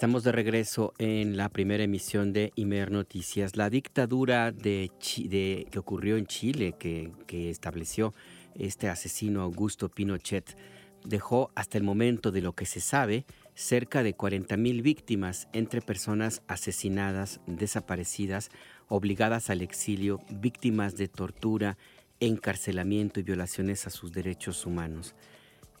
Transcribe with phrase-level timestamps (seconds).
[0.00, 3.56] Estamos de regreso en la primera emisión de Imer Noticias.
[3.56, 8.14] La dictadura de, que ocurrió en Chile, que, que estableció
[8.54, 10.56] este asesino Augusto Pinochet,
[11.04, 16.40] dejó hasta el momento de lo que se sabe cerca de 40.000 víctimas entre personas
[16.48, 18.48] asesinadas, desaparecidas,
[18.88, 21.76] obligadas al exilio, víctimas de tortura,
[22.20, 25.14] encarcelamiento y violaciones a sus derechos humanos.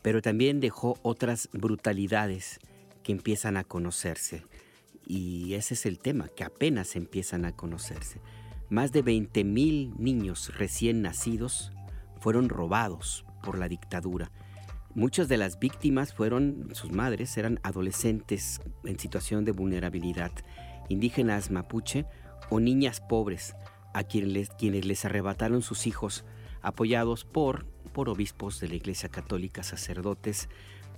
[0.02, 2.60] Pero también dejó otras brutalidades
[3.02, 4.44] que empiezan a conocerse.
[5.06, 8.20] Y ese es el tema, que apenas empiezan a conocerse.
[8.68, 11.72] Más de 20.000 niños recién nacidos
[12.20, 14.30] fueron robados por la dictadura.
[14.94, 20.32] Muchas de las víctimas fueron, sus madres eran adolescentes en situación de vulnerabilidad,
[20.88, 22.06] indígenas mapuche
[22.48, 23.54] o niñas pobres,
[23.94, 26.24] a quienes les, quienes les arrebataron sus hijos,
[26.62, 30.48] apoyados por, por obispos de la Iglesia Católica, sacerdotes,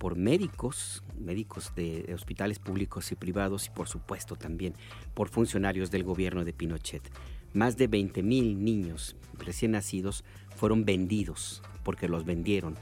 [0.03, 4.75] por médicos, médicos de hospitales públicos y privados y por supuesto también
[5.13, 7.09] por funcionarios del gobierno de Pinochet.
[7.53, 10.25] Más de 20.000 niños recién nacidos
[10.57, 12.75] fueron vendidos porque los vendieron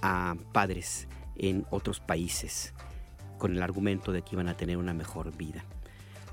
[0.00, 2.72] a padres en otros países
[3.38, 5.64] con el argumento de que iban a tener una mejor vida.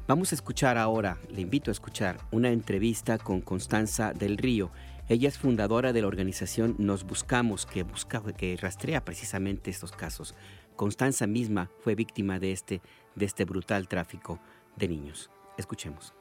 [0.07, 4.69] Vamos a escuchar ahora, le invito a escuchar una entrevista con Constanza del Río.
[5.09, 10.35] Ella es fundadora de la organización Nos Buscamos, que, busca, que rastrea precisamente estos casos.
[10.75, 12.81] Constanza misma fue víctima de este,
[13.15, 14.41] de este brutal tráfico
[14.75, 15.29] de niños.
[15.57, 16.13] Escuchemos.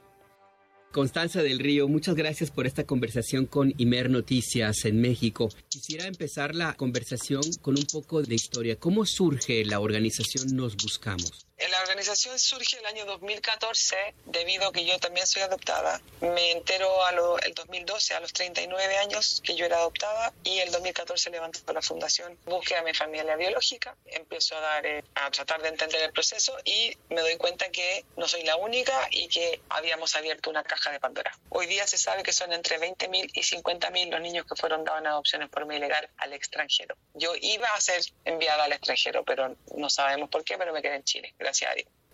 [0.92, 5.48] Constanza del Río, muchas gracias por esta conversación con Imer Noticias en México.
[5.68, 8.78] Quisiera empezar la conversación con un poco de historia.
[8.78, 11.45] ¿Cómo surge la organización Nos Buscamos?
[11.58, 16.02] La organización surge el año 2014 debido a que yo también soy adoptada.
[16.20, 20.70] Me entero a el 2012, a los 39 años, que yo era adoptada y el
[20.70, 22.38] 2014 levantó la fundación.
[22.44, 26.54] Busqué a mi familia biológica, empiezo a, dar, eh, a tratar de entender el proceso
[26.62, 30.92] y me doy cuenta que no soy la única y que habíamos abierto una caja
[30.92, 31.38] de Pandora.
[31.48, 35.00] Hoy día se sabe que son entre 20.000 y 50.000 los niños que fueron dados
[35.00, 36.98] en adopciones por medio ilegal al extranjero.
[37.14, 40.96] Yo iba a ser enviada al extranjero, pero no sabemos por qué, pero me quedé
[40.96, 41.34] en Chile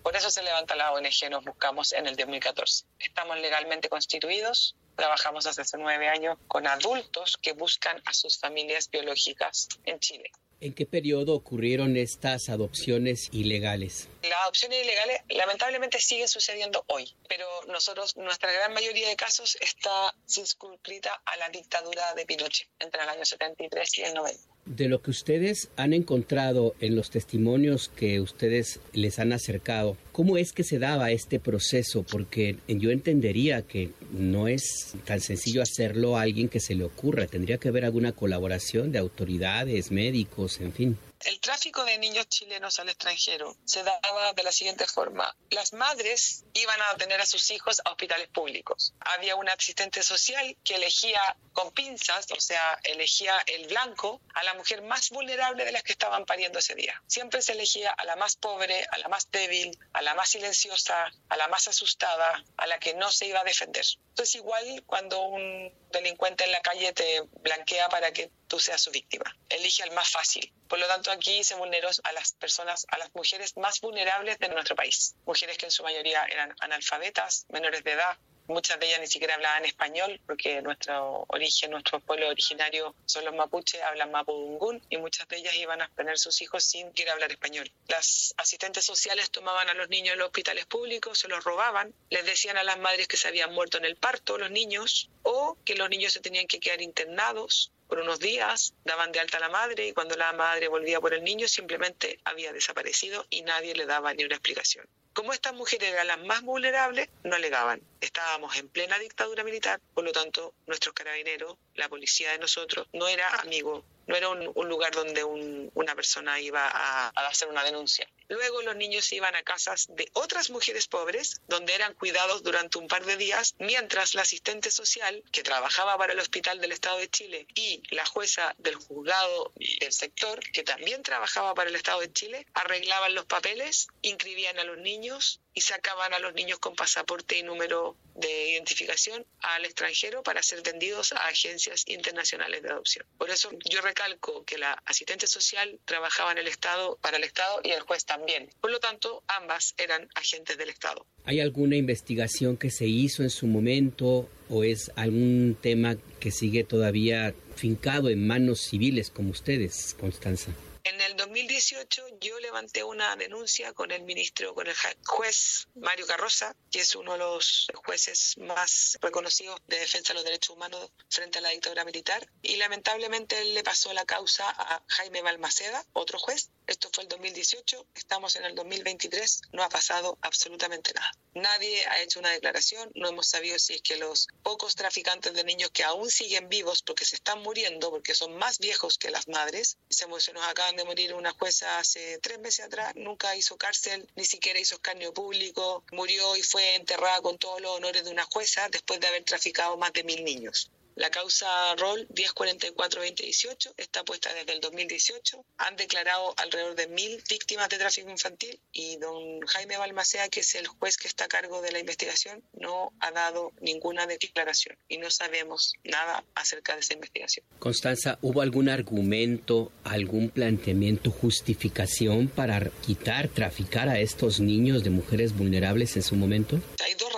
[0.02, 2.84] Por eso se levanta la ONG Nos Buscamos en el 2014.
[2.98, 9.68] Estamos legalmente constituidos, trabajamos hace nueve años con adultos que buscan a sus familias biológicas
[9.84, 10.30] en Chile.
[10.60, 14.08] ¿En qué periodo ocurrieron estas adopciones ilegales?
[14.22, 20.14] Las adopciones ilegales lamentablemente siguen sucediendo hoy, pero nosotros, nuestra gran mayoría de casos está
[20.28, 25.02] circunscrita a la dictadura de Pinochet entre el año 73 y el 90 de lo
[25.02, 30.64] que ustedes han encontrado en los testimonios que ustedes les han acercado, ¿cómo es que
[30.64, 32.04] se daba este proceso?
[32.04, 37.26] Porque yo entendería que no es tan sencillo hacerlo a alguien que se le ocurra,
[37.26, 40.96] tendría que haber alguna colaboración de autoridades, médicos, en fin.
[41.24, 45.36] El tráfico de niños chilenos al extranjero se daba de la siguiente forma.
[45.50, 48.92] Las madres iban a tener a sus hijos a hospitales públicos.
[48.98, 51.20] Había un asistente social que elegía
[51.52, 55.92] con pinzas, o sea, elegía el blanco, a la mujer más vulnerable de las que
[55.92, 57.00] estaban pariendo ese día.
[57.06, 61.10] Siempre se elegía a la más pobre, a la más débil, a la más silenciosa,
[61.28, 63.84] a la más asustada, a la que no se iba a defender.
[64.08, 68.90] Entonces igual cuando un delincuente en la calle te blanquea para que tú seas su
[68.90, 69.34] víctima.
[69.48, 70.52] Elige al más fácil.
[70.68, 74.50] Por lo tanto, aquí se vulneró a las personas, a las mujeres más vulnerables de
[74.50, 75.14] nuestro país.
[75.24, 78.18] Mujeres que en su mayoría eran analfabetas, menores de edad,
[78.48, 83.34] Muchas de ellas ni siquiera hablaban español porque nuestro origen, nuestro pueblo originario son los
[83.34, 87.30] mapuches, hablan mapudungún y muchas de ellas iban a tener sus hijos sin querer hablar
[87.30, 87.70] español.
[87.88, 92.24] Las asistentes sociales tomaban a los niños en los hospitales públicos, se los robaban, les
[92.24, 95.76] decían a las madres que se habían muerto en el parto los niños o que
[95.76, 99.50] los niños se tenían que quedar internados por unos días, daban de alta a la
[99.50, 103.86] madre y cuando la madre volvía por el niño simplemente había desaparecido y nadie le
[103.86, 104.88] daba ni una explicación.
[105.12, 107.82] Como estas mujeres eran las más vulnerables, no alegaban.
[108.00, 113.08] Estábamos en plena dictadura militar, por lo tanto, nuestros carabineros, la policía de nosotros, no
[113.08, 118.06] era amigo no era un, lugar donde una persona iba a, hacer una denuncia.
[118.28, 122.88] Luego los niños iban a casas de otras mujeres pobres, donde eran cuidados durante un
[122.88, 127.08] par de días, mientras la asistente social, que trabajaba para el Hospital del Estado de
[127.08, 132.12] Chile, y la jueza del juzgado del sector, que también trabajaba para el Estado de
[132.12, 137.38] Chile, arreglaban los papeles, inscribían a los niños y sacaban a los niños con pasaporte
[137.38, 143.06] y número de identificación al extranjero para ser vendidos a agencias internacionales de adopción.
[143.18, 147.60] Por eso yo recalco que la asistente social trabajaba en el Estado para el Estado
[147.62, 148.50] y el juez también.
[148.60, 151.06] Por lo tanto, ambas eran agentes del Estado.
[151.24, 156.64] ¿Hay alguna investigación que se hizo en su momento o es algún tema que sigue
[156.64, 160.52] todavía fincado en manos civiles como ustedes, Constanza?
[160.84, 164.74] En el 2018 yo levanté una denuncia con el ministro, con el
[165.06, 170.24] juez Mario Carroza, que es uno de los jueces más reconocidos de defensa de los
[170.24, 174.82] derechos humanos frente a la dictadura militar, y lamentablemente él le pasó la causa a
[174.88, 176.50] Jaime Balmaceda, otro juez.
[176.66, 181.12] Esto fue el 2018, estamos en el 2023, no ha pasado absolutamente nada.
[181.34, 185.44] Nadie ha hecho una declaración, no hemos sabido si es que los pocos traficantes de
[185.44, 189.28] niños que aún siguen vivos porque se están muriendo, porque son más viejos que las
[189.28, 194.08] madres, se nos acaban de morir una jueza hace tres meses atrás, nunca hizo cárcel,
[194.16, 198.24] ni siquiera hizo escarnio público, murió y fue enterrada con todos los honores de una
[198.24, 200.70] jueza después de haber traficado más de mil niños.
[200.94, 201.46] La causa
[201.76, 205.44] ROL 1044-2018 está puesta desde el 2018.
[205.58, 210.54] Han declarado alrededor de mil víctimas de tráfico infantil y don Jaime Balmacea, que es
[210.54, 214.98] el juez que está a cargo de la investigación, no ha dado ninguna declaración y
[214.98, 217.46] no sabemos nada acerca de esa investigación.
[217.58, 225.36] Constanza, ¿hubo algún argumento, algún planteamiento, justificación para quitar, traficar a estos niños de mujeres
[225.36, 226.60] vulnerables en su momento?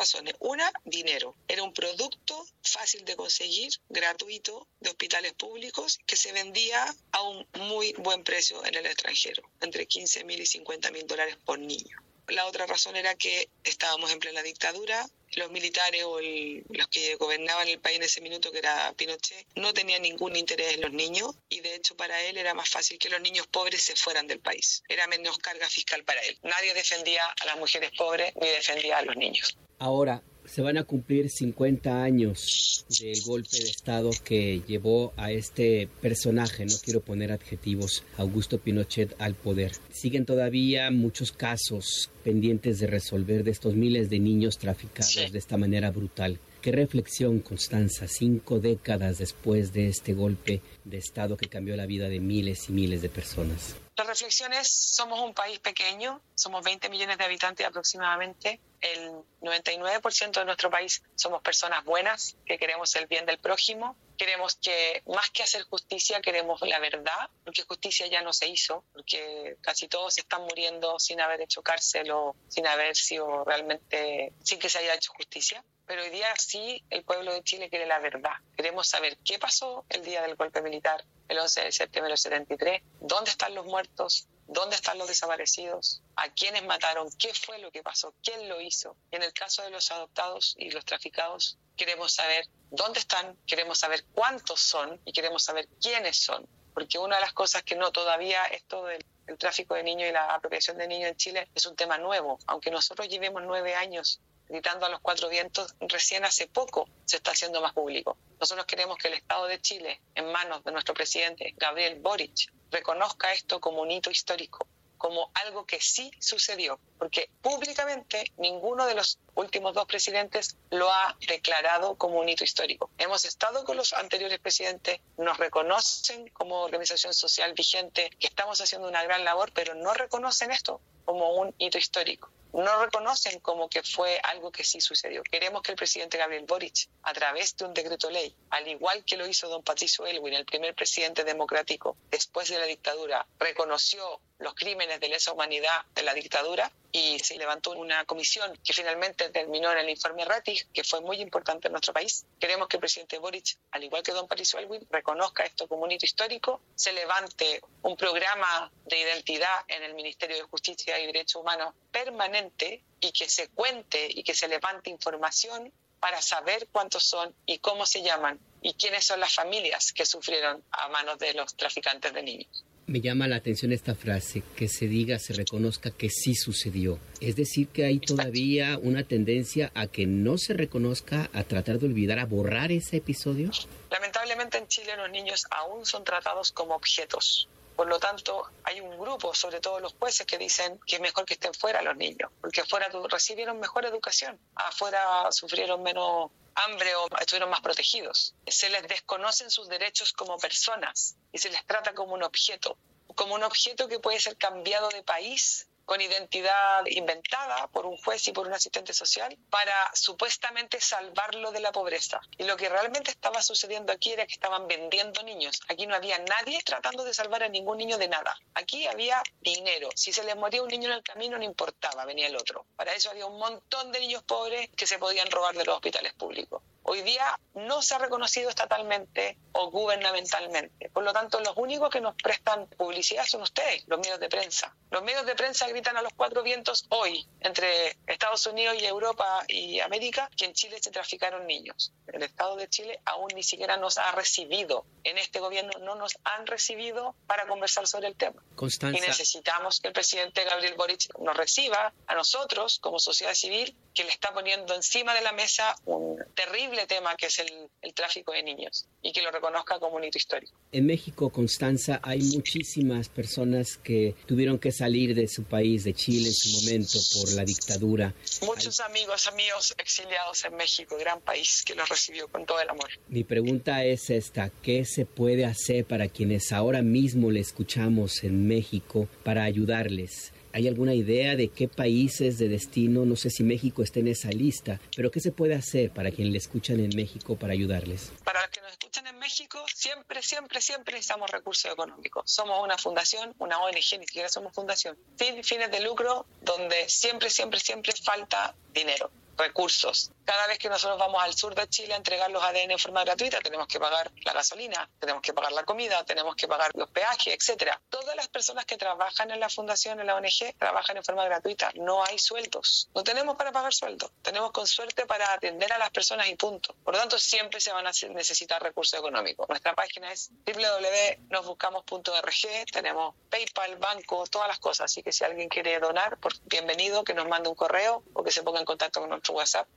[0.05, 0.35] Razones.
[0.41, 1.35] Una, dinero.
[1.49, 7.47] Era un producto fácil de conseguir, gratuito, de hospitales públicos, que se vendía a un
[7.61, 11.97] muy buen precio en el extranjero, entre 15 mil y 50 mil dólares por niño.
[12.29, 17.69] La otra razón era que estábamos en plena dictadura, los militares o los que gobernaban
[17.69, 21.35] el país en ese minuto, que era Pinochet, no tenían ningún interés en los niños
[21.49, 24.41] y de hecho para él era más fácil que los niños pobres se fueran del
[24.41, 24.83] país.
[24.89, 26.39] Era menos carga fiscal para él.
[26.43, 29.57] Nadie defendía a las mujeres pobres ni defendía a los niños.
[29.79, 35.88] Ahora, se van a cumplir 50 años del golpe de Estado que llevó a este
[36.00, 39.73] personaje, no quiero poner adjetivos, Augusto Pinochet al poder.
[39.91, 45.56] Siguen todavía muchos casos pendientes de resolver de estos miles de niños traficados de esta
[45.56, 46.38] manera brutal.
[46.64, 52.08] ¿Qué reflexión, Constanza, cinco décadas después de este golpe de Estado que cambió la vida
[52.08, 53.76] de miles y miles de personas?
[53.99, 59.11] La reflexión es, somos un país pequeño, somos 20 millones de habitantes aproximadamente, el
[59.43, 65.02] 99% de nuestro país somos personas buenas, que queremos el bien del prójimo, queremos que,
[65.06, 69.87] más que hacer justicia, queremos la verdad, porque justicia ya no se hizo, porque casi
[69.87, 74.78] todos están muriendo sin haber hecho cárcel o sin haber sido realmente, sin que se
[74.78, 75.62] haya hecho justicia.
[75.87, 78.33] Pero hoy día sí el pueblo de Chile quiere la verdad.
[78.57, 82.83] Queremos saber qué pasó el día del golpe militar, el 11 de septiembre del 73,
[83.01, 87.83] dónde están los muertos, dónde están los desaparecidos, a quiénes mataron, qué fue lo que
[87.83, 88.97] pasó, quién lo hizo.
[89.11, 94.05] en el caso de los adoptados y los traficados, queremos saber dónde están, queremos saber
[94.13, 96.47] cuántos son y queremos saber quiénes son.
[96.73, 100.13] Porque una de las cosas que no todavía esto del el tráfico de niños y
[100.13, 102.39] la apropiación de niños en Chile es un tema nuevo.
[102.47, 107.32] Aunque nosotros llevemos nueve años gritando a los cuatro vientos, recién hace poco se está
[107.32, 108.17] haciendo más público.
[108.41, 113.32] Nosotros queremos que el Estado de Chile, en manos de nuestro presidente Gabriel Boric, reconozca
[113.32, 114.67] esto como un hito histórico,
[114.99, 121.17] como algo que sí sucedió, porque públicamente ninguno de los últimos dos presidentes lo ha
[121.29, 122.90] declarado como un hito histórico.
[122.99, 128.88] Hemos estado con los anteriores presidentes, nos reconocen como organización social vigente que estamos haciendo
[128.88, 133.83] una gran labor, pero no reconocen esto como un hito histórico no reconocen como que
[133.83, 135.23] fue algo que sí sucedió.
[135.25, 139.17] Queremos que el presidente Gabriel Boric, a través de un decreto ley, al igual que
[139.17, 144.55] lo hizo don Patricio Elwin, el primer presidente democrático después de la dictadura, reconoció los
[144.55, 149.73] crímenes de lesa humanidad de la dictadura y se levantó una comisión que finalmente terminó
[149.73, 152.25] en el informe Ratig, que fue muy importante en nuestro país.
[152.38, 155.90] Queremos que el presidente Boric, al igual que don Patricio Elwin, reconozca esto como un
[155.90, 161.42] hito histórico, se levante un programa de identidad en el Ministerio de Justicia y Derechos
[161.42, 167.35] Humanos permanente y que se cuente y que se levante información para saber cuántos son
[167.45, 171.57] y cómo se llaman y quiénes son las familias que sufrieron a manos de los
[171.57, 172.64] traficantes de niños.
[172.87, 176.99] Me llama la atención esta frase, que se diga, se reconozca que sí sucedió.
[177.21, 181.87] Es decir, que hay todavía una tendencia a que no se reconozca, a tratar de
[181.87, 183.50] olvidar, a borrar ese episodio.
[183.91, 187.49] Lamentablemente en Chile los niños aún son tratados como objetos.
[187.76, 191.25] Por lo tanto, hay un grupo, sobre todo los jueces, que dicen que es mejor
[191.25, 197.09] que estén fuera los niños, porque afuera recibieron mejor educación, afuera sufrieron menos hambre o
[197.19, 198.35] estuvieron más protegidos.
[198.47, 202.76] Se les desconocen sus derechos como personas y se les trata como un objeto,
[203.16, 208.26] como un objeto que puede ser cambiado de país con identidad inventada por un juez
[208.29, 212.21] y por un asistente social para supuestamente salvarlo de la pobreza.
[212.38, 215.61] Y lo que realmente estaba sucediendo aquí era que estaban vendiendo niños.
[215.69, 218.37] Aquí no había nadie tratando de salvar a ningún niño de nada.
[218.55, 219.88] Aquí había dinero.
[219.95, 222.67] Si se les moría un niño en el camino no importaba, venía el otro.
[222.76, 226.12] Para eso había un montón de niños pobres que se podían robar de los hospitales
[226.14, 226.62] públicos.
[226.85, 230.91] Hoy día no se ha reconocido estatalmente o gubernamentalmente.
[230.91, 234.75] Por lo tanto, los únicos que nos prestan publicidad son ustedes, los medios de prensa.
[234.91, 239.45] Los medios de prensa gritan a los cuatro vientos hoy, entre Estados Unidos y Europa
[239.49, 241.93] y América, que en Chile se traficaron niños.
[242.07, 244.85] El Estado de Chile aún ni siquiera nos ha recibido.
[245.05, 248.43] En este gobierno no nos han recibido para conversar sobre el tema.
[248.83, 254.05] Y necesitamos que el presidente Gabriel Boric nos reciba a nosotros como sociedad civil que
[254.05, 257.50] le está poniendo encima de la mesa un terrible tema que es el,
[257.83, 260.52] el tráfico de niños y que lo reconozca como un hito histórico.
[260.73, 266.28] En México, Constanza, hay muchísimas personas que tuvieron que salir de su país, de Chile
[266.28, 268.14] en su momento, por la dictadura.
[268.43, 272.90] Muchos amigos míos exiliados en México, gran país que los recibió con todo el amor.
[273.09, 278.47] Mi pregunta es esta, ¿qué se puede hacer para quienes ahora mismo le escuchamos en
[278.47, 280.34] México para ayudarles?
[280.54, 284.28] ¿Hay alguna idea de qué países de destino, no sé si México está en esa
[284.28, 288.12] lista, pero qué se puede hacer para quienes le escuchan en México para ayudarles?
[288.23, 292.23] Para los que nos escuchan en México, siempre, siempre, siempre necesitamos recursos económicos.
[292.30, 297.30] Somos una fundación, una ONG, ni siquiera somos fundación, sin fines de lucro, donde siempre,
[297.30, 300.11] siempre, siempre falta dinero recursos.
[300.25, 303.05] Cada vez que nosotros vamos al sur de Chile a entregar los ADN en forma
[303.05, 306.91] gratuita, tenemos que pagar la gasolina, tenemos que pagar la comida, tenemos que pagar los
[306.91, 307.81] peajes, etcétera.
[307.91, 311.71] Todas las personas que trabajan en la fundación, en la ONG, trabajan en forma gratuita.
[311.75, 312.88] No hay sueldos.
[312.95, 314.11] No tenemos para pagar sueldos.
[314.23, 316.75] Tenemos con suerte para atender a las personas y punto.
[316.85, 319.49] Por lo tanto, siempre se van a necesitar recursos económicos.
[319.49, 322.71] Nuestra página es www.nosbuscamos.org.
[322.73, 324.87] Tenemos PayPal, banco, todas las cosas.
[324.87, 328.43] Así que si alguien quiere donar, bienvenido, que nos mande un correo o que se
[328.43, 329.24] ponga en contacto con nosotros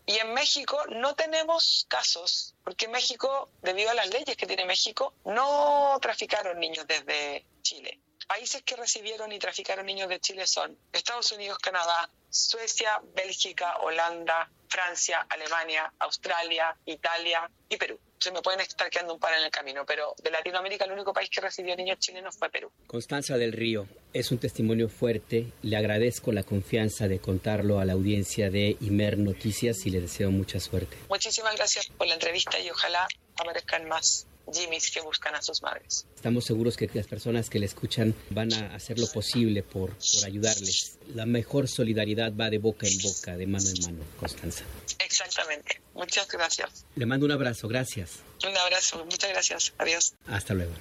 [0.05, 5.13] Y en México no tenemos casos, porque México, debido a las leyes que tiene México,
[5.25, 7.99] no traficaron niños desde Chile.
[8.27, 14.49] Países que recibieron y traficaron niños de Chile son Estados Unidos, Canadá, Suecia, Bélgica, Holanda,
[14.67, 17.97] Francia, Alemania, Australia, Italia y Perú.
[18.19, 21.13] Se me pueden estar quedando un par en el camino, pero de Latinoamérica el único
[21.13, 22.71] país que recibió niños chilenos fue Perú.
[22.87, 23.87] Constanza del Río,
[24.19, 25.51] es un testimonio fuerte.
[25.61, 30.31] Le agradezco la confianza de contarlo a la audiencia de Imer Noticias y le deseo
[30.31, 30.97] mucha suerte.
[31.09, 36.05] Muchísimas gracias por la entrevista y ojalá aparezcan más Jimmys que buscan a sus madres.
[36.15, 40.25] Estamos seguros que las personas que le escuchan van a hacer lo posible por, por
[40.25, 40.97] ayudarles.
[41.13, 44.63] La mejor solidaridad va de boca en boca, de mano en mano, Constanza.
[44.99, 45.81] Exactamente.
[45.93, 46.85] Muchas gracias.
[46.95, 47.67] Le mando un abrazo.
[47.67, 48.19] Gracias.
[48.47, 49.05] Un abrazo.
[49.05, 49.73] Muchas gracias.
[49.77, 50.13] Adiós.
[50.27, 50.73] Hasta luego.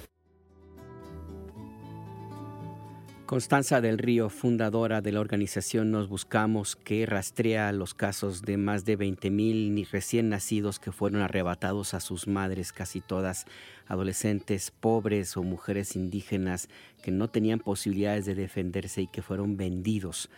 [3.27, 8.85] Constanza del Río, fundadora de la organización Nos Buscamos, que rastrea los casos de más
[8.85, 13.45] de 20.000 recién nacidos que fueron arrebatados a sus madres, casi todas
[13.85, 16.69] adolescentes pobres o mujeres indígenas
[17.03, 20.29] que no tenían posibilidades de defenderse y que fueron vendidos.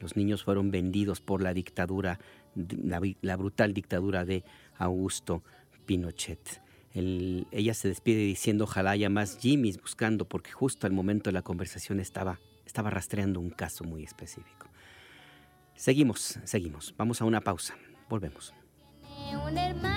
[0.00, 2.20] Los niños fueron vendidos por la dictadura,
[2.54, 4.44] la, la brutal dictadura de
[4.78, 5.42] Augusto
[5.84, 6.65] Pinochet.
[6.96, 11.42] Ella se despide diciendo ojalá haya más Jimmys buscando porque justo al momento de la
[11.42, 14.68] conversación estaba, estaba rastreando un caso muy específico.
[15.74, 16.94] Seguimos, seguimos.
[16.96, 17.76] Vamos a una pausa.
[18.08, 18.54] Volvemos.
[19.46, 19.95] Una hermana